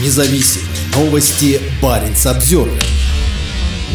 [0.00, 1.60] Независимые новости.
[1.82, 2.80] Барин обзервер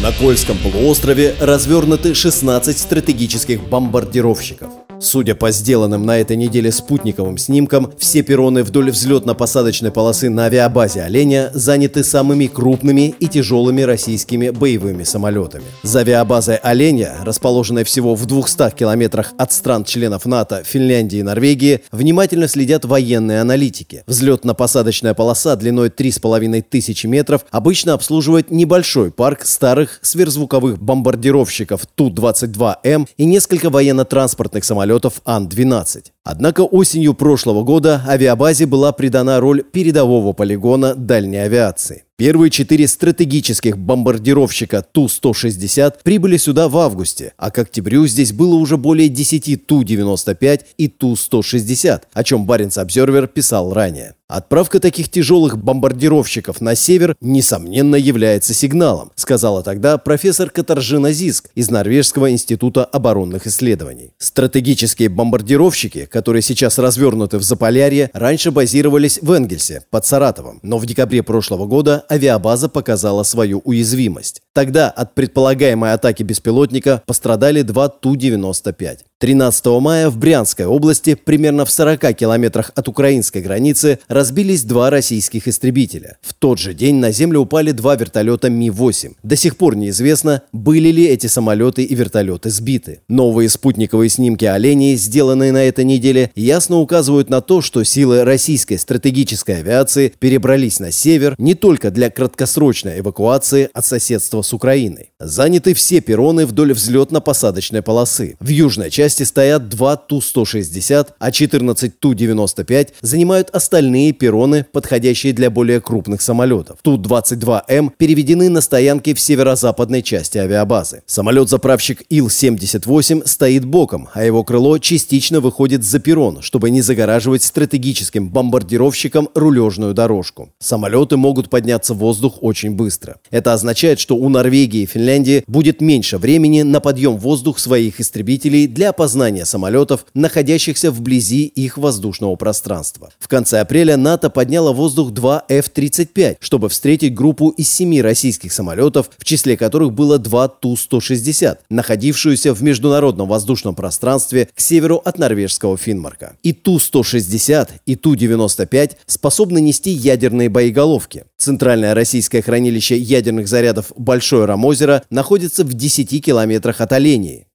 [0.02, 4.73] На Кольском полуострове развернуты 16 стратегических бомбардировщиков.
[5.00, 11.02] Судя по сделанным на этой неделе спутниковым снимкам, все перроны вдоль взлетно-посадочной полосы на авиабазе
[11.02, 15.64] «Оленя» заняты самыми крупными и тяжелыми российскими боевыми самолетами.
[15.82, 22.48] За авиабазой «Оленя», расположенной всего в 200 километрах от стран-членов НАТО, Финляндии и Норвегии, внимательно
[22.48, 24.04] следят военные аналитики.
[24.06, 33.24] Взлетно-посадочная полоса длиной 3,5 тысячи метров обычно обслуживает небольшой парк старых сверхзвуковых бомбардировщиков Ту-22М и
[33.24, 36.13] несколько военно-транспортных самолетов самолетов Ан-12.
[36.24, 42.04] Однако осенью прошлого года авиабазе была придана роль передового полигона дальней авиации.
[42.16, 48.76] Первые четыре стратегических бомбардировщика Ту-160 прибыли сюда в августе, а к октябрю здесь было уже
[48.76, 54.14] более 10 Ту-95 и Ту-160, о чем Баренц Обзервер писал ранее.
[54.28, 61.68] Отправка таких тяжелых бомбардировщиков на север, несомненно, является сигналом, сказала тогда профессор Катаржина Зиск из
[61.68, 64.12] Норвежского института оборонных исследований.
[64.18, 70.86] Стратегические бомбардировщики, которые сейчас развернуты в Заполярье, раньше базировались в Энгельсе, под Саратовом, но в
[70.86, 74.40] декабре прошлого года авиабаза показала свою уязвимость.
[74.52, 78.98] Тогда от предполагаемой атаки беспилотника пострадали два Ту-95.
[79.24, 85.48] 13 мая в Брянской области, примерно в 40 километрах от украинской границы, разбились два российских
[85.48, 86.18] истребителя.
[86.20, 89.14] В тот же день на землю упали два вертолета Ми-8.
[89.22, 93.00] До сих пор неизвестно, были ли эти самолеты и вертолеты сбиты.
[93.08, 98.76] Новые спутниковые снимки оленей, сделанные на этой неделе, ясно указывают на то, что силы российской
[98.76, 105.12] стратегической авиации перебрались на север не только для краткосрочной эвакуации от соседства с Украиной.
[105.18, 108.36] Заняты все перроны вдоль взлетно-посадочной полосы.
[108.38, 115.50] В южной части части стоят два Ту-160, а 14 Ту-95 занимают остальные перроны, подходящие для
[115.50, 116.78] более крупных самолетов.
[116.82, 121.02] Ту-22М переведены на стоянки в северо-западной части авиабазы.
[121.06, 128.30] Самолет-заправщик Ил-78 стоит боком, а его крыло частично выходит за перрон, чтобы не загораживать стратегическим
[128.30, 130.50] бомбардировщикам рулежную дорожку.
[130.58, 133.18] Самолеты могут подняться в воздух очень быстро.
[133.30, 138.00] Это означает, что у Норвегии и Финляндии будет меньше времени на подъем в воздух своих
[138.00, 143.10] истребителей для опознания самолетов, находящихся вблизи их воздушного пространства.
[143.18, 148.52] В конце апреля НАТО подняло в воздух два F-35, чтобы встретить группу из семи российских
[148.52, 155.18] самолетов, в числе которых было два Ту-160, находившуюся в международном воздушном пространстве к северу от
[155.18, 156.36] норвежского Финмарка.
[156.44, 161.24] И Ту-160, и Ту-95 способны нести ядерные боеголовки.
[161.36, 167.46] Центральное российское хранилище ядерных зарядов Большое Рамозеро находится в 10 километрах от Олении.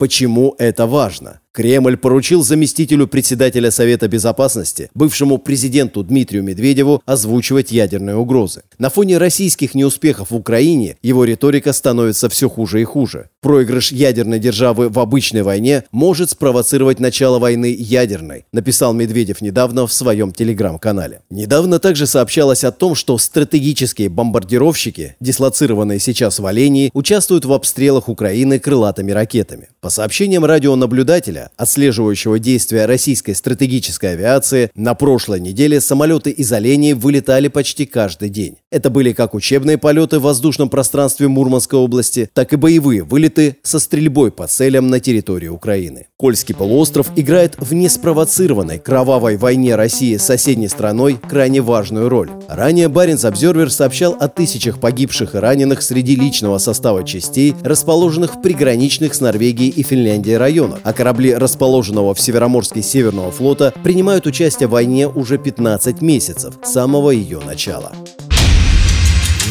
[0.00, 1.42] Почему это важно?
[1.52, 8.62] Кремль поручил заместителю председателя Совета Безопасности, бывшему президенту Дмитрию Медведеву, озвучивать ядерные угрозы.
[8.78, 13.30] На фоне российских неуспехов в Украине его риторика становится все хуже и хуже.
[13.40, 19.92] Проигрыш ядерной державы в обычной войне может спровоцировать начало войны ядерной, написал Медведев недавно в
[19.92, 21.22] своем телеграм-канале.
[21.30, 28.08] Недавно также сообщалось о том, что стратегические бомбардировщики, дислоцированные сейчас в Олении, участвуют в обстрелах
[28.08, 29.68] Украины крылатыми ракетами.
[29.80, 36.92] По сообщениям радионаблюдателя, Израиля, отслеживающего действия российской стратегической авиации, на прошлой неделе самолеты из оленей
[36.92, 38.56] вылетали почти каждый день.
[38.70, 43.78] Это были как учебные полеты в воздушном пространстве Мурманской области, так и боевые вылеты со
[43.78, 46.06] стрельбой по целям на территории Украины.
[46.16, 52.30] Кольский полуостров играет в неспровоцированной кровавой войне России с соседней страной крайне важную роль.
[52.48, 58.42] Ранее Баренц Обзервер сообщал о тысячах погибших и раненых среди личного состава частей, расположенных в
[58.42, 64.68] приграничных с Норвегией и Финляндией районах, а корабли расположенного в Североморске Северного флота, принимают участие
[64.68, 67.92] в войне уже 15 месяцев, с самого ее начала.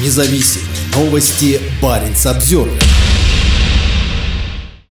[0.01, 1.59] Независимые новости.
[1.81, 3.08] Барин обзервер